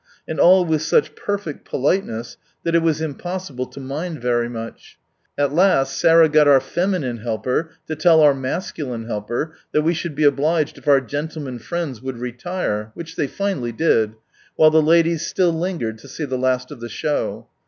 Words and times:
And 0.27 0.39
all 0.39 0.65
with 0.65 0.81
such 0.81 1.13
perfect 1.15 1.63
politeness 1.63 2.35
that 2.63 2.73
it 2.73 2.81
was 2.81 3.01
impossible 3.01 3.67
to 3.67 3.79
mind 3.79 4.19
very 4.19 4.49
much. 4.49 4.97
At 5.37 5.53
last 5.53 5.95
Sarah 5.95 6.27
got 6.27 6.47
our 6.47 6.59
feminine 6.59 7.17
helper, 7.17 7.69
to 7.85 7.95
tell 7.95 8.19
our 8.21 8.33
masculine 8.33 9.05
helper, 9.05 9.53
that 9.73 9.83
we 9.83 9.93
should 9.93 10.15
be 10.15 10.23
obliged 10.23 10.79
if 10.79 10.87
our 10.87 11.01
gentlemen 11.01 11.59
friends 11.59 12.01
would 12.01 12.17
retire, 12.17 12.89
which 12.95 13.15
they 13.15 13.27
finally 13.27 13.71
did, 13.73 14.15
while 14.55 14.71
the 14.71 14.81
ladies 14.81 15.23
still 15.27 15.53
lingered 15.53 15.99
to 15.99 16.07
see 16.07 16.25
the 16.25 16.35
last 16.35 16.71
of 16.71 16.79
the 16.79 16.89
show. 16.89 17.47